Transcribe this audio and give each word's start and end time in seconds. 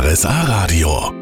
RSA 0.00 0.42
Radio. 0.42 1.12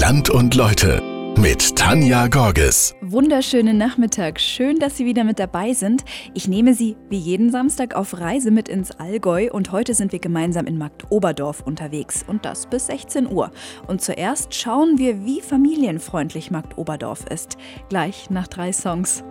Land 0.00 0.28
und 0.28 0.56
Leute 0.56 1.00
mit 1.38 1.76
Tanja 1.76 2.26
Gorges. 2.26 2.96
Wunderschönen 3.00 3.78
Nachmittag. 3.78 4.40
Schön, 4.40 4.80
dass 4.80 4.96
Sie 4.96 5.06
wieder 5.06 5.22
mit 5.22 5.38
dabei 5.38 5.72
sind. 5.72 6.04
Ich 6.34 6.48
nehme 6.48 6.74
Sie 6.74 6.96
wie 7.10 7.16
jeden 7.16 7.52
Samstag 7.52 7.94
auf 7.94 8.18
Reise 8.18 8.50
mit 8.50 8.68
ins 8.68 8.90
Allgäu 8.90 9.50
und 9.52 9.70
heute 9.70 9.94
sind 9.94 10.10
wir 10.10 10.18
gemeinsam 10.18 10.66
in 10.66 10.78
Marktoberdorf 10.78 11.60
unterwegs 11.60 12.24
und 12.26 12.44
das 12.44 12.66
bis 12.66 12.86
16 12.86 13.30
Uhr. 13.30 13.52
Und 13.86 14.00
zuerst 14.00 14.52
schauen 14.52 14.98
wir, 14.98 15.24
wie 15.24 15.40
familienfreundlich 15.40 16.50
Marktoberdorf 16.50 17.24
ist. 17.26 17.56
Gleich 17.88 18.30
nach 18.30 18.48
drei 18.48 18.72
Songs. 18.72 19.22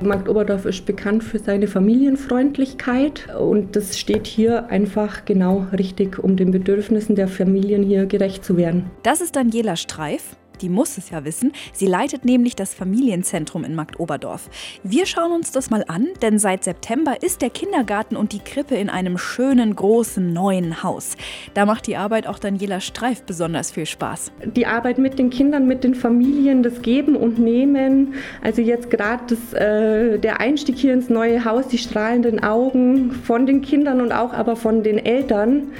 Markt 0.00 0.28
Oberdorf 0.28 0.64
ist 0.64 0.86
bekannt 0.86 1.24
für 1.24 1.38
seine 1.38 1.66
Familienfreundlichkeit 1.66 3.34
und 3.34 3.74
das 3.74 3.98
steht 3.98 4.26
hier 4.26 4.70
einfach 4.70 5.24
genau 5.24 5.66
richtig, 5.76 6.18
um 6.22 6.36
den 6.36 6.52
Bedürfnissen 6.52 7.16
der 7.16 7.28
Familien 7.28 7.82
hier 7.82 8.06
gerecht 8.06 8.44
zu 8.44 8.56
werden. 8.56 8.90
Das 9.02 9.20
ist 9.20 9.34
Daniela 9.34 9.76
Streif. 9.76 10.37
Die 10.60 10.68
muss 10.68 10.98
es 10.98 11.10
ja 11.10 11.24
wissen. 11.24 11.52
Sie 11.72 11.86
leitet 11.86 12.24
nämlich 12.24 12.56
das 12.56 12.74
Familienzentrum 12.74 13.64
in 13.64 13.74
Marktoberdorf. 13.74 14.48
Wir 14.82 15.06
schauen 15.06 15.32
uns 15.32 15.52
das 15.52 15.70
mal 15.70 15.84
an, 15.88 16.08
denn 16.22 16.38
seit 16.38 16.64
September 16.64 17.22
ist 17.22 17.42
der 17.42 17.50
Kindergarten 17.50 18.16
und 18.16 18.32
die 18.32 18.40
Krippe 18.40 18.74
in 18.74 18.90
einem 18.90 19.18
schönen, 19.18 19.74
großen, 19.76 20.32
neuen 20.32 20.82
Haus. 20.82 21.16
Da 21.54 21.66
macht 21.66 21.86
die 21.86 21.96
Arbeit 21.96 22.26
auch 22.26 22.38
Daniela 22.38 22.80
Streif 22.80 23.22
besonders 23.22 23.70
viel 23.70 23.86
Spaß. 23.86 24.32
Die 24.44 24.66
Arbeit 24.66 24.98
mit 24.98 25.18
den 25.18 25.30
Kindern, 25.30 25.66
mit 25.66 25.84
den 25.84 25.94
Familien, 25.94 26.62
das 26.62 26.82
Geben 26.82 27.16
und 27.16 27.38
Nehmen. 27.38 28.14
Also 28.42 28.62
jetzt 28.62 28.90
gerade 28.90 29.34
äh, 29.54 30.18
der 30.18 30.40
Einstieg 30.40 30.76
hier 30.76 30.92
ins 30.92 31.08
neue 31.08 31.44
Haus, 31.44 31.68
die 31.68 31.78
strahlenden 31.78 32.42
Augen 32.42 33.12
von 33.12 33.46
den 33.46 33.62
Kindern 33.62 34.00
und 34.00 34.12
auch 34.12 34.32
aber 34.32 34.56
von 34.56 34.82
den 34.82 34.98
Eltern, 34.98 35.72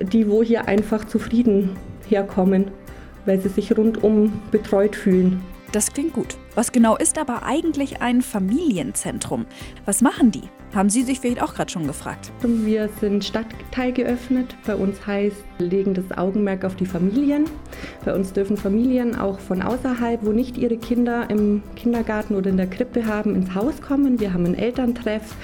die 0.00 0.28
wo 0.28 0.42
hier 0.42 0.68
einfach 0.68 1.04
zufrieden 1.04 1.70
herkommen 2.08 2.66
weil 3.26 3.40
sie 3.40 3.48
sich 3.48 3.76
rundum 3.76 4.42
betreut 4.50 4.96
fühlen. 4.96 5.42
Das 5.72 5.92
klingt 5.92 6.12
gut. 6.12 6.36
Was 6.54 6.70
genau 6.70 6.96
ist 6.96 7.18
aber 7.18 7.44
eigentlich 7.44 8.02
ein 8.02 8.20
Familienzentrum? 8.20 9.46
Was 9.86 10.02
machen 10.02 10.30
die? 10.30 10.48
Haben 10.74 10.88
Sie 10.88 11.02
sich 11.02 11.20
vielleicht 11.20 11.42
auch 11.42 11.52
gerade 11.52 11.70
schon 11.70 11.86
gefragt? 11.86 12.32
Wir 12.42 12.88
sind 12.98 13.22
Stadtteil 13.22 13.92
geöffnet. 13.92 14.56
Bei 14.66 14.74
uns 14.74 15.06
heißt, 15.06 15.36
legen 15.58 15.92
das 15.92 16.16
Augenmerk 16.16 16.64
auf 16.64 16.76
die 16.76 16.86
Familien. 16.86 17.44
Bei 18.06 18.14
uns 18.14 18.32
dürfen 18.32 18.56
Familien 18.56 19.14
auch 19.14 19.38
von 19.38 19.60
außerhalb, 19.60 20.24
wo 20.24 20.32
nicht 20.32 20.56
ihre 20.56 20.78
Kinder 20.78 21.28
im 21.28 21.62
Kindergarten 21.76 22.36
oder 22.36 22.48
in 22.48 22.56
der 22.56 22.68
Krippe 22.68 23.04
haben, 23.04 23.34
ins 23.34 23.54
Haus 23.54 23.82
kommen. 23.82 24.18
Wir 24.18 24.32
haben 24.32 24.46
einen 24.46 24.54
Elterntreff. 24.54 25.36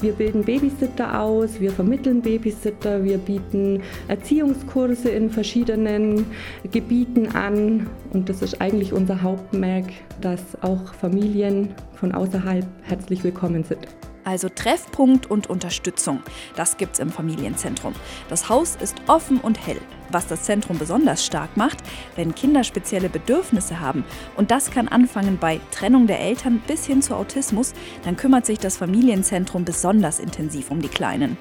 Wir 0.00 0.12
bilden 0.12 0.44
Babysitter 0.44 1.20
aus, 1.20 1.58
wir 1.58 1.72
vermitteln 1.72 2.20
Babysitter, 2.22 3.02
wir 3.02 3.18
bieten 3.18 3.80
Erziehungskurse 4.06 5.08
in 5.08 5.30
verschiedenen 5.30 6.26
Gebieten 6.70 7.34
an. 7.34 7.88
Und 8.12 8.28
das 8.28 8.40
ist 8.40 8.60
eigentlich 8.60 8.92
unser 8.92 9.22
Hauptmerk, 9.22 9.86
dass 10.20 10.62
auch 10.62 10.94
Familien 10.94 11.74
von 11.94 12.12
außerhalb 12.12 12.66
herzlich 12.82 13.24
willkommen 13.24 13.64
sind. 13.64 13.88
Also 14.26 14.48
Treffpunkt 14.48 15.30
und 15.30 15.48
Unterstützung. 15.48 16.20
Das 16.56 16.78
gibt's 16.78 16.98
im 16.98 17.10
Familienzentrum. 17.10 17.94
Das 18.28 18.48
Haus 18.48 18.74
ist 18.74 18.96
offen 19.06 19.38
und 19.38 19.64
hell. 19.64 19.80
Was 20.10 20.26
das 20.26 20.42
Zentrum 20.42 20.78
besonders 20.78 21.24
stark 21.24 21.56
macht, 21.56 21.78
wenn 22.16 22.34
Kinder 22.34 22.64
spezielle 22.64 23.08
Bedürfnisse 23.08 23.78
haben, 23.78 24.04
und 24.36 24.50
das 24.50 24.72
kann 24.72 24.88
anfangen 24.88 25.38
bei 25.38 25.60
Trennung 25.70 26.08
der 26.08 26.18
Eltern 26.18 26.60
bis 26.66 26.86
hin 26.86 27.02
zu 27.02 27.14
Autismus, 27.14 27.72
dann 28.04 28.16
kümmert 28.16 28.46
sich 28.46 28.58
das 28.58 28.76
Familienzentrum 28.76 29.64
besonders 29.64 30.18
intensiv 30.18 30.72
um 30.72 30.82
die 30.82 30.88
Kleinen. 30.88 31.36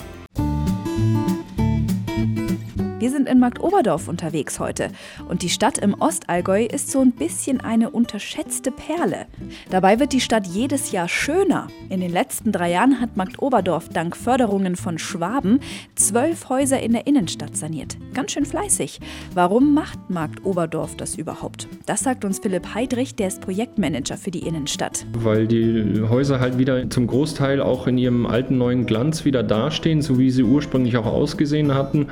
Wir 3.06 3.12
sind 3.12 3.30
in 3.30 3.38
Marktoberdorf 3.38 4.08
unterwegs 4.08 4.60
heute 4.60 4.90
und 5.30 5.44
die 5.44 5.50
Stadt 5.50 5.78
im 5.78 5.94
Ostallgäu 5.94 6.66
ist 6.66 6.90
so 6.90 7.02
ein 7.02 7.12
bisschen 7.12 7.62
eine 7.62 7.92
unterschätzte 7.92 8.72
Perle. 8.72 9.28
Dabei 9.70 10.00
wird 10.00 10.12
die 10.12 10.20
Stadt 10.20 10.48
jedes 10.48 10.92
Jahr 10.92 11.08
schöner. 11.08 11.68
In 11.90 12.02
den 12.02 12.12
letzten 12.12 12.52
drei 12.52 12.72
Jahren 12.72 13.00
hat 13.00 13.16
Marktoberdorf 13.16 13.90
dank 13.90 14.18
Förderungen 14.18 14.76
von 14.76 14.98
Schwaben 14.98 15.60
zwölf 15.94 16.50
Häuser 16.50 16.82
in 16.82 16.94
der 16.94 17.06
Innenstadt 17.06 17.56
saniert. 17.56 17.96
Ganz 18.16 18.32
schön 18.32 18.44
fleißig. 18.44 19.00
Warum 19.36 19.76
macht 19.76 20.10
Marktoberdorf 20.10 20.98
das 20.98 21.14
überhaupt? 21.14 21.68
Das 21.86 22.00
sagt 22.00 22.26
uns 22.26 22.40
Philipp 22.40 22.74
Heidrich, 22.74 23.14
der 23.14 23.28
ist 23.28 23.40
Projektmanager 23.40 24.18
für 24.18 24.32
die 24.32 24.48
Innenstadt. 24.48 25.06
Weil 25.14 25.46
die 25.46 26.02
Häuser 26.10 26.40
halt 26.40 26.58
wieder 26.58 26.90
zum 26.90 27.06
Großteil 27.06 27.62
auch 27.62 27.86
in 27.86 28.00
ihrem 28.00 28.26
alten 28.26 28.58
neuen 28.58 28.88
Glanz 28.88 29.26
wieder 29.26 29.44
dastehen, 29.44 30.02
so 30.02 30.18
wie 30.18 30.32
sie 30.32 30.42
ursprünglich 30.42 30.98
auch 30.98 31.06
ausgesehen 31.06 31.76
hatten. 31.76 32.08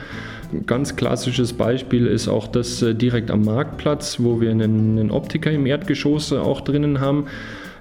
Ganz 0.68 0.83
klassisches 0.96 1.54
Beispiel 1.54 2.08
ist 2.08 2.28
auch 2.28 2.48
das 2.48 2.82
äh, 2.82 2.94
direkt 2.96 3.32
am 3.32 3.44
Marktplatz, 3.44 4.20
wo 4.20 4.42
wir 4.42 4.52
einen, 4.52 4.98
einen 5.00 5.12
Optiker 5.12 5.52
im 5.52 5.66
Erdgeschoss 5.66 6.32
äh, 6.32 6.38
auch 6.38 6.62
drinnen 6.62 7.00
haben. 7.00 7.26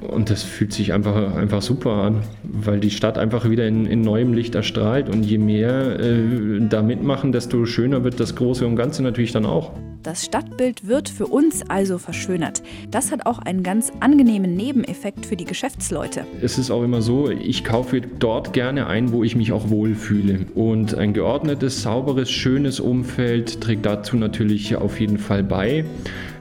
Und 0.01 0.31
das 0.31 0.43
fühlt 0.43 0.73
sich 0.73 0.93
einfach, 0.93 1.37
einfach 1.37 1.63
super 1.63 1.93
an, 1.93 2.23
weil 2.43 2.81
die 2.81 2.91
Stadt 2.91 3.19
einfach 3.19 3.49
wieder 3.49 3.67
in, 3.69 3.87
in 3.87 4.01
neuem 4.01 4.33
Licht 4.33 4.55
erstrahlt. 4.55 5.09
Und 5.09 5.23
je 5.25 5.39
mehr 5.39 6.01
äh, 6.01 6.61
da 6.69 6.83
mitmachen, 6.83 7.33
desto 7.33 7.65
schöner 7.67 8.03
wird 8.03 8.19
das 8.19 8.35
Große 8.35 8.67
und 8.67 8.77
Ganze 8.77 9.03
natürlich 9.03 9.33
dann 9.33 9.47
auch. 9.47 9.73
Das 10.03 10.25
Stadtbild 10.25 10.89
wird 10.89 11.09
für 11.09 11.27
uns 11.29 11.63
also 11.69 11.97
verschönert. 11.97 12.63
Das 12.91 13.13
hat 13.13 13.25
auch 13.25 13.39
einen 13.39 13.63
ganz 13.63 13.93
angenehmen 14.01 14.57
Nebeneffekt 14.57 15.27
für 15.27 15.37
die 15.37 15.45
Geschäftsleute. 15.45 16.27
Es 16.41 16.59
ist 16.59 16.73
auch 16.73 16.83
immer 16.83 17.03
so, 17.03 17.31
ich 17.31 17.63
kaufe 17.63 18.01
dort 18.01 18.53
gerne 18.53 18.89
ein, 18.89 19.13
wo 19.13 19.23
ich 19.23 19.37
mich 19.37 19.53
auch 19.53 19.71
wohlfühle. 19.71 20.47
Und 20.57 20.97
ein 20.97 21.13
geordnetes, 21.13 21.83
sauberes, 21.83 22.33
schönes 22.33 22.81
Umfeld 22.81 23.61
trägt 23.61 23.87
dazu 23.87 24.17
natürlich 24.17 24.75
auf 24.75 24.99
jeden 24.99 25.19
Fall 25.19 25.45
bei. 25.45 25.85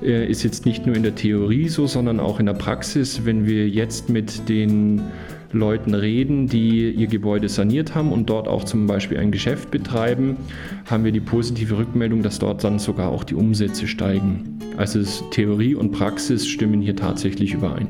Äh, 0.01 0.27
ist 0.27 0.41
jetzt 0.41 0.65
nicht 0.65 0.87
nur 0.87 0.95
in 0.95 1.03
der 1.03 1.13
Theorie 1.13 1.69
so, 1.69 1.85
sondern 1.85 2.19
auch 2.19 2.39
in 2.39 2.47
der 2.47 2.53
Praxis, 2.53 3.25
wenn 3.25 3.45
wir 3.45 3.69
jetzt 3.69 4.09
mit 4.09 4.49
den 4.49 5.03
Leuten 5.53 5.93
reden, 5.93 6.47
die 6.47 6.91
ihr 6.91 7.07
Gebäude 7.07 7.49
saniert 7.49 7.95
haben 7.95 8.11
und 8.11 8.29
dort 8.29 8.47
auch 8.47 8.63
zum 8.63 8.87
Beispiel 8.87 9.17
ein 9.17 9.31
Geschäft 9.31 9.71
betreiben, 9.71 10.37
haben 10.89 11.03
wir 11.03 11.11
die 11.11 11.19
positive 11.19 11.77
Rückmeldung, 11.77 12.23
dass 12.23 12.39
dort 12.39 12.63
dann 12.63 12.79
sogar 12.79 13.09
auch 13.09 13.23
die 13.23 13.35
Umsätze 13.35 13.87
steigen. 13.87 14.59
Also 14.77 15.01
Theorie 15.31 15.75
und 15.75 15.91
Praxis 15.91 16.47
stimmen 16.47 16.81
hier 16.81 16.95
tatsächlich 16.95 17.53
überein. 17.53 17.87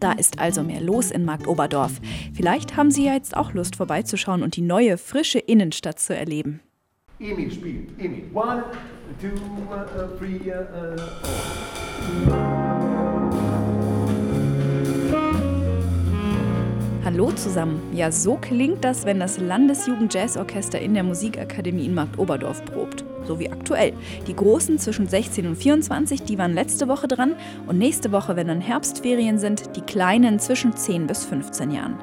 Da 0.00 0.12
ist 0.12 0.38
also 0.38 0.62
mehr 0.62 0.80
los 0.80 1.10
in 1.10 1.24
Marktoberdorf. 1.24 2.00
Vielleicht 2.34 2.76
haben 2.76 2.90
Sie 2.90 3.06
ja 3.06 3.14
jetzt 3.14 3.36
auch 3.36 3.54
Lust 3.54 3.76
vorbeizuschauen 3.76 4.42
und 4.42 4.56
die 4.56 4.62
neue, 4.62 4.98
frische 4.98 5.38
Innenstadt 5.38 5.98
zu 5.98 6.14
erleben. 6.14 6.60
Emil 7.20 7.50
spielt. 7.50 7.88
Emil. 7.98 8.24
One, 8.34 8.64
two, 9.20 9.28
uh, 9.70 10.18
three, 10.18 10.50
uh, 10.50 10.94
uh. 10.94 11.83
Hallo 17.14 17.30
zusammen. 17.30 17.80
Ja, 17.92 18.10
so 18.10 18.34
klingt 18.34 18.82
das, 18.82 19.06
wenn 19.06 19.20
das 19.20 19.38
Landesjugend-Jazz-Orchester 19.38 20.80
in 20.80 20.94
der 20.94 21.04
Musikakademie 21.04 21.86
in 21.86 21.94
Marktoberdorf 21.94 22.64
probt. 22.64 23.04
So 23.24 23.38
wie 23.38 23.48
aktuell. 23.48 23.92
Die 24.26 24.34
Großen 24.34 24.80
zwischen 24.80 25.06
16 25.06 25.46
und 25.46 25.54
24, 25.54 26.24
die 26.24 26.38
waren 26.38 26.54
letzte 26.54 26.88
Woche 26.88 27.06
dran. 27.06 27.36
Und 27.68 27.78
nächste 27.78 28.10
Woche, 28.10 28.34
wenn 28.34 28.48
dann 28.48 28.60
Herbstferien 28.60 29.38
sind, 29.38 29.76
die 29.76 29.82
Kleinen 29.82 30.40
zwischen 30.40 30.76
10 30.76 31.06
bis 31.06 31.24
15 31.24 31.70
Jahren. 31.70 31.94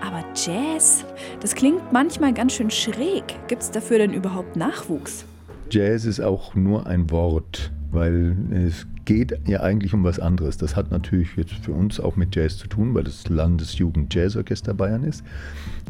Aber 0.00 0.22
Jazz, 0.36 1.04
das 1.40 1.56
klingt 1.56 1.92
manchmal 1.92 2.32
ganz 2.32 2.52
schön 2.52 2.70
schräg. 2.70 3.24
Gibt 3.48 3.62
es 3.62 3.72
dafür 3.72 3.98
denn 3.98 4.12
überhaupt 4.12 4.54
Nachwuchs? 4.54 5.24
Jazz 5.70 6.04
ist 6.04 6.20
auch 6.20 6.54
nur 6.54 6.86
ein 6.86 7.10
Wort, 7.10 7.72
weil 7.92 8.36
es 8.52 8.86
geht 9.04 9.38
ja 9.46 9.60
eigentlich 9.60 9.94
um 9.94 10.04
was 10.04 10.18
anderes. 10.18 10.56
Das 10.56 10.76
hat 10.76 10.90
natürlich 10.90 11.36
jetzt 11.36 11.52
für 11.52 11.72
uns 11.72 12.00
auch 12.00 12.16
mit 12.16 12.34
Jazz 12.34 12.58
zu 12.58 12.66
tun, 12.66 12.94
weil 12.94 13.04
das 13.04 13.28
Landesjugend-Jazzorchester 13.28 14.74
Bayern 14.74 15.04
ist. 15.04 15.22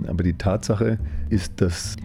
Aber 0.06 0.22
die 0.22 0.34
Tatsache 0.34 0.98
ist, 1.30 1.60
dass 1.60 1.96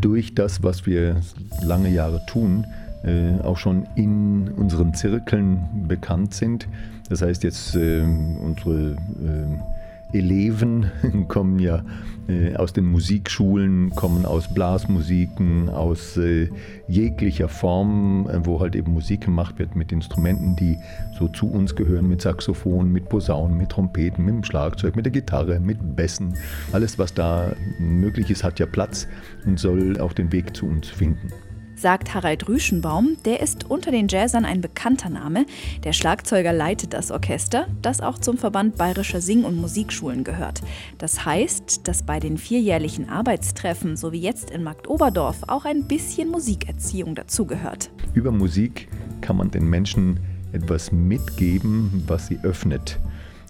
durch 0.00 0.34
das, 0.34 0.62
was 0.62 0.86
wir 0.86 1.20
lange 1.62 1.90
Jahre 1.90 2.20
tun, 2.26 2.64
äh, 3.04 3.40
auch 3.42 3.58
schon 3.58 3.86
in 3.96 4.48
unseren 4.48 4.94
Zirkeln 4.94 5.86
bekannt 5.88 6.34
sind. 6.34 6.66
Das 7.10 7.20
heißt 7.20 7.44
jetzt 7.44 7.76
äh, 7.76 8.00
unsere 8.00 8.92
äh, 8.92 9.83
Eleven 10.14 10.90
kommen 11.28 11.58
ja 11.58 11.84
äh, 12.28 12.56
aus 12.56 12.72
den 12.72 12.86
Musikschulen, 12.86 13.90
kommen 13.90 14.24
aus 14.24 14.52
Blasmusiken, 14.52 15.68
aus 15.68 16.16
äh, 16.16 16.48
jeglicher 16.88 17.48
Form, 17.48 18.28
äh, 18.30 18.46
wo 18.46 18.60
halt 18.60 18.76
eben 18.76 18.92
Musik 18.92 19.22
gemacht 19.22 19.58
wird 19.58 19.76
mit 19.76 19.92
Instrumenten, 19.92 20.56
die 20.56 20.78
so 21.18 21.28
zu 21.28 21.50
uns 21.50 21.74
gehören, 21.74 22.08
mit 22.08 22.22
Saxophon, 22.22 22.90
mit 22.90 23.08
Posaunen, 23.08 23.58
mit 23.58 23.70
Trompeten, 23.70 24.24
mit 24.24 24.34
dem 24.34 24.44
Schlagzeug, 24.44 24.96
mit 24.96 25.04
der 25.04 25.12
Gitarre, 25.12 25.60
mit 25.60 25.96
Bässen. 25.96 26.34
Alles, 26.72 26.98
was 26.98 27.12
da 27.12 27.52
möglich 27.78 28.30
ist, 28.30 28.44
hat 28.44 28.58
ja 28.58 28.66
Platz 28.66 29.06
und 29.44 29.58
soll 29.58 30.00
auch 30.00 30.12
den 30.12 30.32
Weg 30.32 30.56
zu 30.56 30.66
uns 30.66 30.88
finden. 30.88 31.30
Sagt 31.76 32.14
Harald 32.14 32.48
Rüschenbaum. 32.48 33.16
Der 33.24 33.40
ist 33.40 33.70
unter 33.70 33.90
den 33.90 34.08
Jazzern 34.08 34.44
ein 34.44 34.60
bekannter 34.60 35.08
Name. 35.08 35.46
Der 35.84 35.92
Schlagzeuger 35.92 36.52
leitet 36.52 36.92
das 36.92 37.10
Orchester, 37.10 37.66
das 37.82 38.00
auch 38.00 38.18
zum 38.18 38.38
Verband 38.38 38.76
Bayerischer 38.76 39.20
Sing- 39.20 39.44
und 39.44 39.56
Musikschulen 39.56 40.24
gehört. 40.24 40.62
Das 40.98 41.24
heißt, 41.24 41.86
dass 41.86 42.02
bei 42.02 42.20
den 42.20 42.38
vierjährlichen 42.38 43.08
Arbeitstreffen, 43.08 43.96
so 43.96 44.12
wie 44.12 44.20
jetzt 44.20 44.50
in 44.50 44.62
Marktoberdorf, 44.62 45.44
auch 45.48 45.64
ein 45.64 45.84
bisschen 45.84 46.30
Musikerziehung 46.30 47.14
dazugehört. 47.14 47.90
Über 48.14 48.30
Musik 48.30 48.88
kann 49.20 49.36
man 49.36 49.50
den 49.50 49.68
Menschen 49.68 50.20
etwas 50.52 50.92
mitgeben, 50.92 52.04
was 52.06 52.28
sie 52.28 52.38
öffnet 52.42 53.00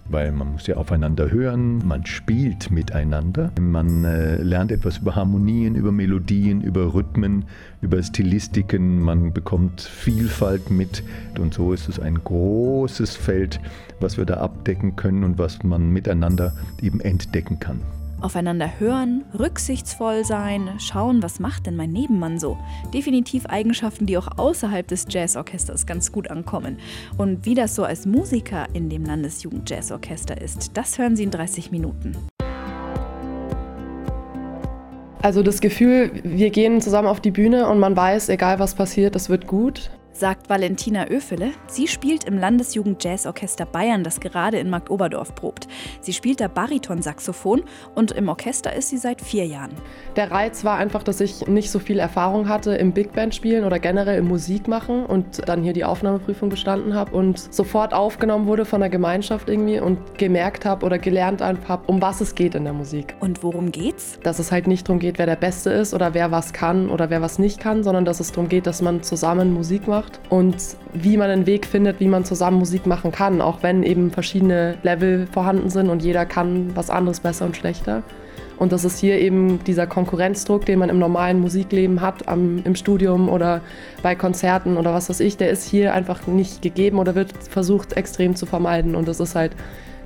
weil 0.09 0.33
man 0.33 0.53
muss 0.53 0.67
ja 0.67 0.77
aufeinander 0.77 1.31
hören, 1.31 1.87
man 1.87 2.05
spielt 2.07 2.71
miteinander, 2.71 3.51
man 3.59 4.05
äh, 4.05 4.37
lernt 4.43 4.71
etwas 4.71 4.99
über 4.99 5.15
Harmonien, 5.15 5.75
über 5.75 5.93
Melodien, 5.93 6.61
über 6.61 6.95
Rhythmen, 6.95 7.45
über 7.81 8.03
Stilistiken, 8.03 9.01
man 9.01 9.33
bekommt 9.33 9.81
Vielfalt 9.81 10.71
mit 10.71 11.03
und 11.39 11.55
so 11.55 11.73
ist 11.73 11.89
es 11.89 11.99
ein 11.99 12.23
großes 12.23 13.17
Feld, 13.17 13.61
was 14.01 14.17
wir 14.19 14.25
da 14.25 14.35
abdecken 14.39 14.97
können 14.97 15.25
und 15.25 15.39
was 15.39 15.63
man 15.63 15.91
miteinander 15.91 16.55
eben 16.83 17.01
entdecken 17.01 17.59
kann. 17.59 17.81
Aufeinander 18.25 18.81
hören, 18.81 19.25
rücksichtsvoll 19.39 20.25
sein, 20.25 20.71
schauen, 20.79 21.23
was 21.23 21.41
macht 21.41 21.67
denn 21.67 21.77
mein 21.77 21.93
Nebenmann 21.93 22.39
so. 22.39 22.57
Definitiv 22.95 23.45
Eigenschaften, 23.47 24.07
die 24.07 24.17
auch 24.17 24.39
außerhalb 24.39 24.89
des 24.89 25.07
Jazzorchesters 25.11 25.85
ganz 25.85 26.11
gut 26.11 26.31
ankommen. 26.31 26.79
Und 27.19 27.45
wie 27.45 27.55
das 27.55 27.75
so 27.75 27.85
als 27.85 28.07
Musiker 28.07 28.67
in 28.73 28.89
dem 28.89 29.05
Landesjugend-Jazzorchester 29.05 30.41
ist, 30.41 30.71
das 30.75 30.99
hören 30.99 31.17
Sie 31.17 31.25
in 31.25 31.31
30 31.31 31.71
Minuten. 31.71 32.17
Also 35.21 35.43
das 35.43 35.61
Gefühl, 35.61 36.11
wir 36.25 36.51
gehen 36.51 36.81
zusammen 36.81 37.09
auf 37.09 37.21
die 37.21 37.31
Bühne 37.31 37.69
und 37.69 37.79
man 37.79 37.95
weiß, 37.95 38.31
egal 38.31 38.59
was 38.59 38.75
passiert, 38.75 39.17
es 39.17 39.29
wird 39.29 39.47
gut 39.47 39.91
sagt 40.15 40.49
Valentina 40.49 41.07
Öfele. 41.07 41.51
Sie 41.67 41.89
spielt 41.89 42.25
im 42.25 42.39
Landesjugend-Jazzorchester 42.39 43.67
Bayern, 43.67 44.05
das 44.05 44.21
gerade 44.21 44.59
in 44.59 44.71
Marktoberdorf 44.71 45.35
probt. 45.35 45.67
Sie 46.01 46.13
spielt 46.13 46.41
da 46.41 46.47
Baritonsaxophon 46.47 47.65
und 47.97 48.13
im 48.13 48.29
Orchester 48.29 48.73
ist 48.75 48.91
sie 48.91 48.97
seit 48.97 49.21
vier 49.21 49.45
Jahren. 49.45 49.73
Der 50.15 50.31
Reiz 50.31 50.65
war 50.65 50.79
einfach, 50.79 51.03
dass 51.03 51.21
ich 51.21 51.49
nicht 51.49 51.71
so 51.71 51.81
viel 51.81 51.99
Erfahrung 51.99 52.49
hatte 52.49 52.77
im 52.77 52.93
Big 52.93 53.13
Band 53.13 53.35
spielen 53.35 53.65
oder 53.65 53.81
generell 53.81 54.19
im 54.19 54.29
Musik 54.29 54.69
machen 54.69 55.05
und 55.05 55.49
dann 55.49 55.65
hier 55.65 55.73
die 55.73 55.85
Aufnahmeprüfung 55.85 56.49
bestanden 56.49 56.95
habe 56.95 57.15
und 57.15 57.53
sofort 57.53 57.93
aufgenommen 57.93 58.47
wurde 58.47 58.65
von 58.65 58.81
der 58.81 58.91
Gemeinschaft 58.91 59.49
irgendwie 59.49 59.81
und 59.81 59.99
gemerkt 60.17 60.65
habe 60.65 60.87
oder 60.87 60.99
gelernt 60.99 61.43
habe, 61.43 61.83
um 61.87 62.01
was 62.01 62.21
es 62.21 62.37
geht 62.37 62.55
in 62.55 62.65
der 62.65 62.73
Musik. 62.73 63.17
Und 63.19 63.43
worum 63.43 63.73
geht's? 63.73 64.21
Dass 64.23 64.39
es 64.39 64.53
halt 64.53 64.69
nicht 64.69 64.89
darum 64.89 65.01
geht, 65.01 65.19
wer 65.19 65.27
der 65.27 65.37
Beste 65.37 65.71
ist 65.71 65.93
oder 65.93 66.15
wer 66.15 66.31
was 66.31 66.53
kann 66.53 66.89
oder 66.89 67.11
wer 67.11 67.21
was 67.21 67.41
nicht 67.41 67.59
kann, 67.59 67.83
sondern 67.83 68.05
dass 68.05 68.21
es 68.21 68.31
darum 68.31 68.49
geht, 68.49 68.69
dass 68.69 68.81
man 68.81 69.03
zusammen 69.03 69.53
Musik 69.53 69.89
macht 69.89 70.04
macht 70.05 70.21
und 70.31 70.57
wie 70.93 71.17
man 71.17 71.31
einen 71.31 71.47
Weg 71.47 71.67
findet, 71.67 72.01
wie 72.01 72.09
man 72.09 72.25
zusammen 72.25 72.59
Musik 72.59 72.87
machen 72.87 73.13
kann, 73.13 73.41
auch 73.41 73.63
wenn 73.63 73.83
eben 73.83 74.11
verschiedene 74.11 74.77
Level 74.83 75.27
vorhanden 75.31 75.71
sind 75.71 75.91
und 75.91 76.03
jeder 76.03 76.27
kann 76.27 76.75
was 76.77 76.91
anderes 76.91 77.21
besser 77.21 77.47
und 77.47 77.57
schlechter. 77.57 78.03
Und 78.57 78.71
das 78.71 78.85
ist 78.85 79.01
hier 79.01 79.19
eben 79.19 79.65
dieser 79.65 79.89
Konkurrenzdruck, 79.89 80.65
den 80.65 80.79
man 80.79 80.89
im 80.89 81.01
normalen 81.01 81.41
Musikleben 81.41 82.01
hat, 82.01 82.29
am, 82.29 82.63
im 82.65 82.77
Studium 82.77 83.29
oder 83.29 83.61
bei 84.01 84.15
Konzerten 84.15 84.77
oder 84.77 84.95
was 84.95 85.11
weiß 85.11 85.19
ich, 85.21 85.37
der 85.37 85.51
ist 85.51 85.65
hier 85.65 85.93
einfach 85.93 86.29
nicht 86.29 86.63
gegeben 86.63 87.01
oder 87.01 87.17
wird 87.17 87.33
versucht 87.51 87.95
extrem 87.95 88.37
zu 88.37 88.47
vermeiden. 88.47 88.95
Und 88.95 89.09
das 89.09 89.19
ist 89.19 89.35
halt 89.35 89.57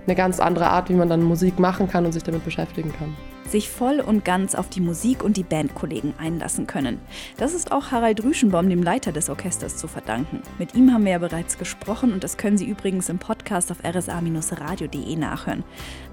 eine 0.06 0.16
ganz 0.16 0.40
andere 0.40 0.68
Art, 0.68 0.88
wie 0.88 0.94
man 0.94 1.10
dann 1.10 1.22
Musik 1.22 1.58
machen 1.58 1.88
kann 1.88 2.06
und 2.06 2.12
sich 2.12 2.22
damit 2.22 2.42
beschäftigen 2.42 2.92
kann 2.98 3.14
sich 3.50 3.68
voll 3.68 4.00
und 4.00 4.24
ganz 4.24 4.54
auf 4.54 4.68
die 4.68 4.80
Musik 4.80 5.22
und 5.24 5.36
die 5.36 5.42
Bandkollegen 5.42 6.14
einlassen 6.18 6.66
können. 6.66 7.00
Das 7.36 7.54
ist 7.54 7.72
auch 7.72 7.90
Harald 7.90 8.22
Rüschenbaum, 8.22 8.68
dem 8.68 8.82
Leiter 8.82 9.12
des 9.12 9.30
Orchesters, 9.30 9.76
zu 9.76 9.88
verdanken. 9.88 10.42
Mit 10.58 10.74
ihm 10.74 10.92
haben 10.92 11.04
wir 11.04 11.12
ja 11.12 11.18
bereits 11.18 11.58
gesprochen 11.58 12.12
und 12.12 12.24
das 12.24 12.36
können 12.36 12.58
Sie 12.58 12.66
übrigens 12.66 13.08
im 13.08 13.18
Podcast 13.18 13.70
auf 13.70 13.78
rsa-radio.de 13.84 15.16
nachhören. 15.16 15.64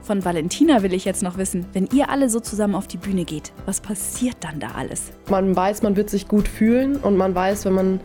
Von 0.01 0.23
Valentina 0.23 0.83
will 0.83 0.93
ich 0.93 1.05
jetzt 1.05 1.23
noch 1.23 1.37
wissen, 1.37 1.65
wenn 1.73 1.87
ihr 1.93 2.09
alle 2.09 2.29
so 2.29 2.39
zusammen 2.39 2.75
auf 2.75 2.87
die 2.87 2.97
Bühne 2.97 3.25
geht, 3.25 3.53
was 3.65 3.81
passiert 3.81 4.37
dann 4.41 4.59
da 4.59 4.71
alles? 4.75 5.11
Man 5.29 5.55
weiß, 5.55 5.81
man 5.81 5.95
wird 5.95 6.09
sich 6.09 6.27
gut 6.27 6.47
fühlen 6.47 6.97
und 6.97 7.17
man 7.17 7.35
weiß, 7.35 7.65
wenn 7.65 7.73
man 7.73 7.99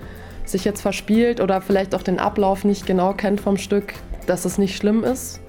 sich 0.45 0.65
jetzt 0.65 0.81
verspielt 0.81 1.41
oder 1.41 1.61
vielleicht 1.61 1.95
auch 1.95 2.03
den 2.03 2.19
Ablauf 2.19 2.65
nicht 2.65 2.87
genau 2.87 3.13
kennt 3.13 3.41
vom 3.41 3.57
Stück, 3.57 3.95
dass 4.27 4.45
es 4.45 4.59
nicht 4.59 4.77
schlimm 4.77 5.05
ist 5.05 5.41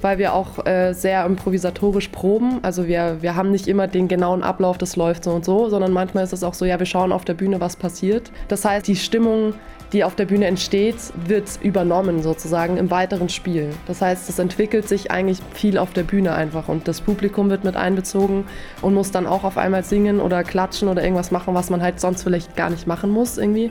weil 0.00 0.18
wir 0.18 0.34
auch 0.34 0.64
äh, 0.66 0.92
sehr 0.92 1.24
improvisatorisch 1.24 2.08
proben. 2.08 2.60
Also 2.62 2.86
wir, 2.86 3.18
wir 3.20 3.34
haben 3.34 3.50
nicht 3.50 3.66
immer 3.66 3.86
den 3.86 4.08
genauen 4.08 4.42
Ablauf, 4.42 4.78
das 4.78 4.96
läuft 4.96 5.24
so 5.24 5.32
und 5.32 5.44
so, 5.44 5.68
sondern 5.68 5.92
manchmal 5.92 6.24
ist 6.24 6.32
es 6.32 6.44
auch 6.44 6.54
so, 6.54 6.64
ja, 6.64 6.78
wir 6.78 6.86
schauen 6.86 7.12
auf 7.12 7.24
der 7.24 7.34
Bühne, 7.34 7.60
was 7.60 7.76
passiert. 7.76 8.30
Das 8.48 8.64
heißt, 8.64 8.86
die 8.86 8.96
Stimmung, 8.96 9.54
die 9.92 10.04
auf 10.04 10.14
der 10.14 10.26
Bühne 10.26 10.46
entsteht, 10.46 10.96
wird 11.26 11.58
übernommen 11.62 12.22
sozusagen 12.22 12.76
im 12.76 12.90
weiteren 12.90 13.28
Spiel. 13.28 13.70
Das 13.86 14.02
heißt, 14.02 14.28
es 14.28 14.38
entwickelt 14.38 14.86
sich 14.86 15.10
eigentlich 15.10 15.38
viel 15.54 15.78
auf 15.78 15.92
der 15.92 16.02
Bühne 16.02 16.34
einfach 16.34 16.68
und 16.68 16.86
das 16.86 17.00
Publikum 17.00 17.50
wird 17.50 17.64
mit 17.64 17.76
einbezogen 17.76 18.44
und 18.82 18.94
muss 18.94 19.10
dann 19.10 19.26
auch 19.26 19.44
auf 19.44 19.56
einmal 19.56 19.84
singen 19.84 20.20
oder 20.20 20.44
klatschen 20.44 20.88
oder 20.88 21.02
irgendwas 21.02 21.30
machen, 21.30 21.54
was 21.54 21.70
man 21.70 21.82
halt 21.82 22.00
sonst 22.00 22.22
vielleicht 22.22 22.54
gar 22.54 22.70
nicht 22.70 22.86
machen 22.86 23.10
muss 23.10 23.38
irgendwie. 23.38 23.70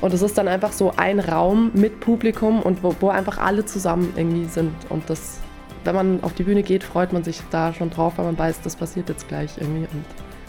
Und 0.00 0.14
es 0.14 0.22
ist 0.22 0.38
dann 0.38 0.48
einfach 0.48 0.72
so 0.72 0.94
ein 0.96 1.20
Raum 1.20 1.72
mit 1.74 2.00
Publikum 2.00 2.62
und 2.62 2.82
wo, 2.82 2.94
wo 3.00 3.10
einfach 3.10 3.36
alle 3.36 3.66
zusammen 3.66 4.14
irgendwie 4.16 4.46
sind 4.46 4.72
und 4.88 5.10
das 5.10 5.40
wenn 5.84 5.94
man 5.94 6.22
auf 6.22 6.34
die 6.34 6.42
Bühne 6.42 6.62
geht, 6.62 6.84
freut 6.84 7.12
man 7.12 7.24
sich 7.24 7.40
da 7.50 7.72
schon 7.72 7.90
drauf, 7.90 8.14
weil 8.16 8.26
man 8.26 8.38
weiß, 8.38 8.60
das 8.62 8.76
passiert 8.76 9.08
jetzt 9.08 9.28
gleich 9.28 9.52
irgendwie. 9.58 9.86
Und 9.92 10.04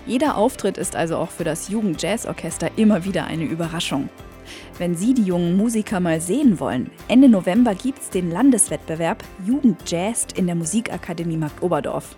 Jeder 0.06 0.38
Auftritt 0.38 0.78
ist 0.78 0.96
also 0.96 1.18
auch 1.18 1.30
für 1.30 1.44
das 1.44 1.70
Jugend-Jazz-Orchester 1.70 2.70
immer 2.76 3.06
wieder 3.06 3.26
eine 3.26 3.46
Überraschung. 3.46 4.10
Wenn 4.78 4.96
Sie 4.96 5.14
die 5.14 5.24
jungen 5.24 5.56
Musiker 5.56 6.00
mal 6.00 6.20
sehen 6.20 6.60
wollen, 6.60 6.90
Ende 7.08 7.30
November 7.30 7.76
gibt 7.76 8.00
es 8.00 8.10
den 8.10 8.32
Landeswettbewerb 8.32 9.24
Jugend 9.46 9.90
Jazz 9.90 10.28
in 10.36 10.48
der 10.48 10.56
Musikakademie 10.56 11.38
Markt 11.38 11.62
Oberdorf. 11.62 12.16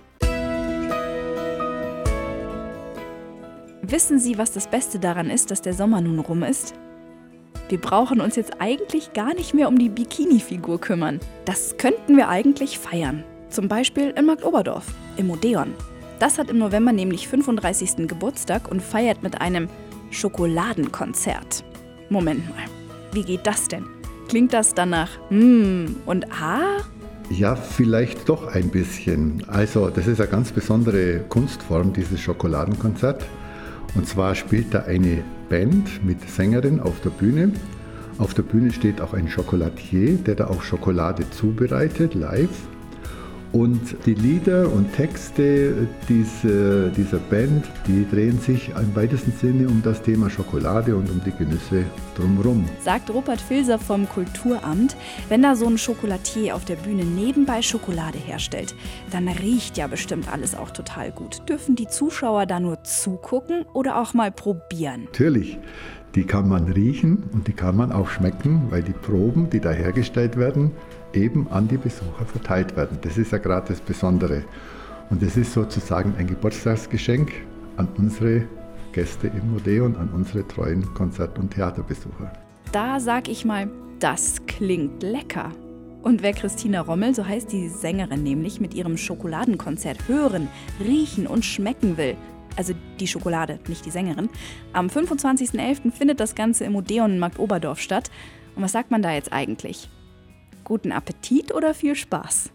Wissen 3.82 4.18
Sie, 4.18 4.38
was 4.38 4.52
das 4.52 4.68
Beste 4.68 4.98
daran 4.98 5.30
ist, 5.30 5.52
dass 5.52 5.62
der 5.62 5.74
Sommer 5.74 6.02
nun 6.02 6.20
rum 6.20 6.42
ist? 6.42 6.74
Wir 7.74 7.82
brauchen 7.82 8.22
uns 8.22 8.36
jetzt 8.36 8.52
eigentlich 8.60 9.14
gar 9.14 9.34
nicht 9.34 9.56
mehr 9.56 9.68
um 9.68 9.80
die 9.80 9.90
Bikini-Figur 9.90 10.80
kümmern. 10.80 11.20
Das 11.46 11.76
könnten 11.76 12.18
wir 12.18 12.30
eigentlich 12.30 12.78
feiern. 12.78 13.24
Zum 13.50 13.68
Beispiel 13.68 14.14
in 14.16 14.28
Marktoberdorf, 14.28 14.86
im 15.18 15.32
Odeon. 15.32 15.74
Das 16.20 16.38
hat 16.38 16.52
im 16.52 16.60
November 16.60 16.92
nämlich 16.92 17.28
35. 17.28 18.08
Geburtstag 18.08 18.70
und 18.70 18.80
feiert 18.80 19.24
mit 19.24 19.42
einem 19.42 19.70
Schokoladenkonzert. 20.12 21.64
Moment 22.12 22.48
mal, 22.48 22.66
wie 23.12 23.24
geht 23.24 23.48
das 23.48 23.70
denn? 23.70 23.88
Klingt 24.30 24.54
das 24.54 24.76
danach 24.76 25.10
Mmm 25.32 25.96
und 26.06 26.28
Ah? 26.32 26.78
Ja, 27.32 27.56
vielleicht 27.56 28.30
doch 28.30 28.54
ein 28.54 28.70
bisschen. 28.70 29.46
Also, 29.48 29.90
das 29.90 30.06
ist 30.06 30.22
eine 30.22 30.30
ganz 30.30 30.52
besondere 30.52 31.22
Kunstform, 31.28 31.92
dieses 31.92 32.20
Schokoladenkonzert. 32.20 33.26
Und 33.96 34.08
zwar 34.08 34.36
spielt 34.36 34.76
da 34.76 34.84
eine 34.84 35.24
Band 35.54 36.04
mit 36.04 36.28
Sängerin 36.28 36.80
auf 36.80 37.00
der 37.02 37.12
Bühne. 37.12 37.52
Auf 38.18 38.34
der 38.34 38.42
Bühne 38.42 38.72
steht 38.72 39.00
auch 39.00 39.14
ein 39.14 39.30
Chocolatier, 39.30 40.16
der 40.16 40.34
da 40.34 40.48
auch 40.48 40.64
Schokolade 40.64 41.30
zubereitet, 41.30 42.16
live. 42.16 42.50
Und 43.54 43.96
die 44.08 44.16
Lieder 44.16 44.72
und 44.72 44.92
Texte 44.94 45.88
dieser, 46.10 46.90
dieser 46.90 47.20
Band, 47.20 47.64
die 47.86 48.04
drehen 48.10 48.40
sich 48.40 48.70
im 48.70 48.96
weitesten 48.96 49.32
Sinne 49.32 49.68
um 49.68 49.84
das 49.84 50.02
Thema 50.02 50.28
Schokolade 50.28 50.96
und 50.96 51.08
um 51.08 51.22
die 51.24 51.32
Genüsse 51.32 51.86
drumherum. 52.16 52.66
Sagt 52.80 53.12
Rupert 53.12 53.40
Filser 53.40 53.78
vom 53.78 54.10
Kulturamt, 54.10 54.98
wenn 55.30 55.44
da 55.44 55.56
so 55.56 55.68
ein 55.68 55.78
Schokolatier 55.78 56.56
auf 56.56 56.66
der 56.66 56.78
Bühne 56.78 57.06
nebenbei 57.06 57.62
Schokolade 57.62 58.18
herstellt, 58.18 58.74
dann 59.12 59.28
riecht 59.28 59.78
ja 59.78 59.86
bestimmt 59.86 60.34
alles 60.34 60.56
auch 60.56 60.72
total 60.72 61.12
gut. 61.12 61.48
Dürfen 61.48 61.76
die 61.76 61.88
Zuschauer 61.88 62.48
da 62.48 62.60
nur 62.60 62.84
zugucken 62.84 63.66
oder 63.74 64.02
auch 64.02 64.16
mal 64.16 64.32
probieren? 64.32 65.04
Natürlich. 65.04 65.60
Die 66.16 66.26
kann 66.26 66.48
man 66.48 66.72
riechen 66.72 67.24
und 67.34 67.48
die 67.48 67.54
kann 67.54 67.76
man 67.76 67.92
auch 67.92 68.08
schmecken, 68.08 68.68
weil 68.70 68.84
die 68.84 68.94
Proben, 68.94 69.50
die 69.50 69.60
da 69.60 69.72
hergestellt 69.72 70.38
werden, 70.38 70.72
eben 71.14 71.48
an 71.50 71.68
die 71.68 71.78
Besucher 71.78 72.26
verteilt 72.26 72.76
werden. 72.76 72.98
Das 73.02 73.18
ist 73.18 73.32
ja 73.32 73.38
gerade 73.38 73.68
das 73.68 73.82
Besondere. 73.82 74.44
Und 75.10 75.22
es 75.22 75.38
ist 75.38 75.54
sozusagen 75.54 76.16
ein 76.18 76.28
Geburtstagsgeschenk 76.28 77.32
an 77.78 77.88
unsere 77.98 78.48
Gäste 78.94 79.28
im 79.28 79.56
Odeon, 79.56 79.96
an 79.96 80.10
unsere 80.10 80.48
treuen 80.48 80.94
Konzert- 80.94 81.38
und 81.40 81.52
Theaterbesucher. 81.52 82.32
Da 82.72 83.00
sag 83.00 83.28
ich 83.28 83.46
mal, 83.46 83.70
das 84.00 84.46
klingt 84.48 85.04
lecker. 85.04 85.52
Und 86.02 86.22
wer 86.22 86.34
Christina 86.34 86.82
Rommel, 86.82 87.16
so 87.16 87.26
heißt 87.26 87.52
die 87.52 87.70
Sängerin 87.70 88.24
nämlich, 88.24 88.60
mit 88.60 88.74
ihrem 88.74 88.98
Schokoladenkonzert 88.98 90.08
hören, 90.08 90.50
riechen 90.86 91.28
und 91.28 91.46
schmecken 91.46 91.98
will, 91.98 92.16
also 92.58 92.74
die 93.00 93.08
Schokolade, 93.08 93.60
nicht 93.68 93.86
die 93.86 93.90
Sängerin, 93.90 94.30
am 94.74 94.88
25.11. 94.88 95.92
findet 95.92 96.20
das 96.20 96.36
Ganze 96.36 96.66
im 96.66 96.76
Odeon 96.76 97.14
in 97.14 97.20
Markt 97.20 97.40
Oberdorf 97.40 97.80
statt. 97.80 98.12
Und 98.56 98.64
was 98.64 98.74
sagt 98.74 98.92
man 98.92 99.02
da 99.02 99.14
jetzt 99.14 99.32
eigentlich? 99.32 99.90
Guten 100.64 100.94
Appetit 100.94 101.54
oder 101.54 101.74
viel 101.74 101.94
Spaß? 101.94 102.50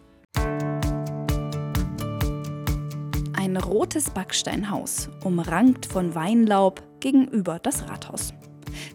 Ein 3.35 3.57
rotes 3.59 4.09
Backsteinhaus, 4.09 5.11
umrankt 5.23 5.85
von 5.85 6.15
Weinlaub 6.15 6.83
gegenüber 7.01 7.59
das 7.59 7.87
Rathaus. 7.87 8.33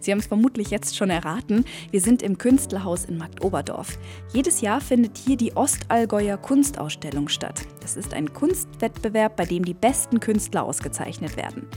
Sie 0.00 0.10
haben 0.10 0.18
es 0.18 0.26
vermutlich 0.26 0.70
jetzt 0.70 0.96
schon 0.96 1.10
erraten. 1.10 1.64
Wir 1.92 2.00
sind 2.00 2.22
im 2.22 2.38
Künstlerhaus 2.38 3.04
in 3.04 3.16
Marktoberdorf. 3.16 3.98
Jedes 4.32 4.60
Jahr 4.60 4.80
findet 4.80 5.16
hier 5.16 5.36
die 5.36 5.56
Ostallgäuer 5.56 6.36
Kunstausstellung 6.36 7.28
statt. 7.28 7.62
Das 7.80 7.96
ist 7.96 8.14
ein 8.14 8.32
Kunstwettbewerb, 8.32 9.36
bei 9.36 9.44
dem 9.44 9.64
die 9.64 9.74
besten 9.74 10.18
Künstler 10.18 10.64
ausgezeichnet 10.64 11.36
werden. 11.36 11.68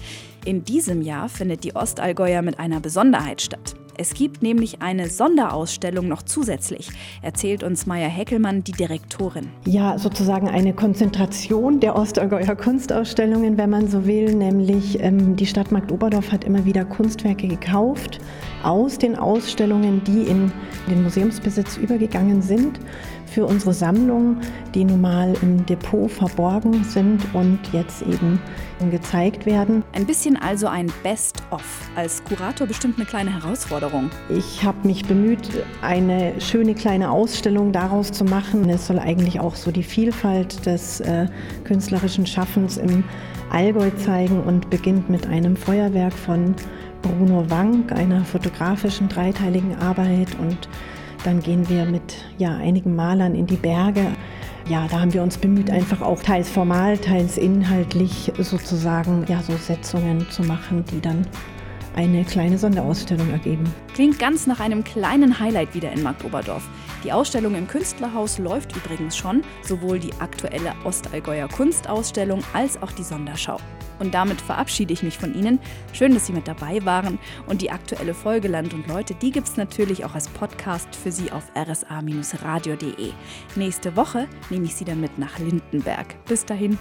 In 0.43 0.63
diesem 0.63 1.03
Jahr 1.03 1.29
findet 1.29 1.63
die 1.63 1.75
Ostallgäuer 1.75 2.41
mit 2.41 2.57
einer 2.57 2.79
Besonderheit 2.79 3.41
statt. 3.41 3.75
Es 3.99 4.13
gibt 4.13 4.43
nämlich 4.43 4.83
eine 4.83 5.09
Sonderausstellung 5.09 6.07
noch 6.07 6.21
zusätzlich, 6.21 6.89
erzählt 7.23 7.63
uns 7.63 7.87
Maya 7.87 8.07
Heckelmann, 8.07 8.63
die 8.63 8.71
Direktorin. 8.71 9.49
Ja, 9.65 9.97
sozusagen 9.97 10.47
eine 10.47 10.73
Konzentration 10.73 11.79
der 11.79 11.95
Ostallgäuer 11.95 12.55
Kunstausstellungen, 12.55 13.57
wenn 13.57 13.71
man 13.71 13.87
so 13.87 14.05
will, 14.05 14.35
nämlich 14.35 14.99
ähm, 15.01 15.35
die 15.35 15.47
Stadt 15.47 15.71
Marktoberdorf 15.71 16.31
hat 16.31 16.43
immer 16.43 16.63
wieder 16.63 16.85
Kunstwerke 16.85 17.47
gekauft 17.47 18.19
aus 18.61 18.99
den 18.99 19.15
Ausstellungen, 19.15 20.03
die 20.03 20.23
in 20.23 20.51
den 20.87 21.01
Museumsbesitz 21.01 21.77
übergegangen 21.77 22.43
sind 22.43 22.79
für 23.27 23.45
unsere 23.45 23.73
Sammlung, 23.73 24.37
die 24.73 24.83
normal 24.83 25.35
im 25.41 25.65
Depot 25.65 26.09
verborgen 26.09 26.83
sind 26.83 27.21
und 27.33 27.59
jetzt 27.71 28.01
eben 28.01 28.39
gezeigt 28.91 29.45
werden. 29.45 29.83
Ein 29.93 30.05
bisschen 30.05 30.37
also 30.37 30.67
ein 30.67 30.91
Best-of. 31.03 31.63
Als 31.95 32.23
Kurator 32.23 32.67
bestimmt 32.67 32.97
eine 32.97 33.05
kleine 33.05 33.33
Herausforderung. 33.33 34.09
Ich 34.29 34.63
habe 34.63 34.87
mich 34.87 35.05
bemüht, 35.05 35.49
eine 35.81 36.39
schöne 36.39 36.75
kleine 36.75 37.09
Ausstellung 37.11 37.71
daraus 37.71 38.11
zu 38.11 38.23
machen. 38.23 38.69
Es 38.69 38.87
soll 38.87 38.99
eigentlich 38.99 39.39
auch 39.39 39.55
so 39.55 39.71
die 39.71 39.83
Vielfalt 39.83 40.65
des 40.65 40.99
äh, 41.01 41.27
künstlerischen 41.63 42.25
Schaffens 42.25 42.77
im 42.77 43.03
Allgäu 43.49 43.89
zeigen 43.97 44.41
und 44.43 44.69
beginnt 44.69 45.09
mit 45.09 45.25
einem 45.27 45.55
Feuerwerk 45.55 46.13
von 46.13 46.53
Bruno 47.01 47.49
Wank, 47.49 47.91
einer 47.91 48.25
fotografischen 48.25 49.07
dreiteiligen 49.07 49.75
Arbeit 49.75 50.27
und 50.39 50.67
dann 51.27 51.41
gehen 51.41 51.67
wir 51.67 51.83
mit 51.83 52.23
ja, 52.37 52.55
einigen 52.55 52.95
Malern 52.95 53.35
in 53.35 53.45
die 53.45 53.57
Berge. 53.57 54.07
Ja, 54.69 54.87
da 54.89 55.01
haben 55.01 55.13
wir 55.13 55.21
uns 55.21 55.37
bemüht, 55.37 55.69
einfach 55.69 56.01
auch 56.01 56.23
teils 56.23 56.49
formal, 56.49 56.97
teils 56.97 57.37
inhaltlich 57.37 58.31
sozusagen 58.37 59.25
ja, 59.27 59.41
so 59.41 59.57
Setzungen 59.57 60.25
zu 60.29 60.43
machen, 60.43 60.85
die 60.89 61.01
dann 61.01 61.27
eine 61.97 62.23
kleine 62.23 62.57
Sonderausstellung 62.57 63.29
ergeben. 63.31 63.65
Klingt 63.93 64.19
ganz 64.19 64.47
nach 64.47 64.61
einem 64.61 64.85
kleinen 64.85 65.37
Highlight 65.37 65.75
wieder 65.75 65.91
in 65.91 66.01
Marktoberdorf. 66.01 66.63
Die 67.03 67.11
Ausstellung 67.11 67.55
im 67.55 67.67
Künstlerhaus 67.67 68.37
läuft 68.37 68.73
übrigens 68.77 69.17
schon, 69.17 69.41
sowohl 69.63 69.99
die 69.99 70.13
aktuelle 70.19 70.73
Ostallgäuer 70.85 71.49
Kunstausstellung 71.49 72.41
als 72.53 72.81
auch 72.81 72.91
die 72.93 73.03
Sonderschau. 73.03 73.57
Und 73.99 74.13
damit 74.13 74.41
verabschiede 74.41 74.93
ich 74.93 75.03
mich 75.03 75.17
von 75.17 75.33
Ihnen. 75.33 75.59
Schön, 75.93 76.13
dass 76.13 76.27
Sie 76.27 76.33
mit 76.33 76.47
dabei 76.47 76.83
waren. 76.85 77.19
Und 77.47 77.61
die 77.61 77.71
aktuelle 77.71 78.13
Folge 78.13 78.47
Land 78.47 78.73
und 78.73 78.87
Leute, 78.87 79.15
die 79.15 79.31
gibt 79.31 79.47
es 79.47 79.57
natürlich 79.57 80.05
auch 80.05 80.15
als 80.15 80.27
Podcast 80.29 80.95
für 80.95 81.11
Sie 81.11 81.31
auf 81.31 81.51
rsa-radio.de. 81.55 83.11
Nächste 83.55 83.95
Woche 83.95 84.27
nehme 84.49 84.65
ich 84.65 84.75
Sie 84.75 84.85
dann 84.85 85.01
mit 85.01 85.17
nach 85.17 85.39
Lindenberg. 85.39 86.15
Bis 86.25 86.45
dahin. 86.45 86.77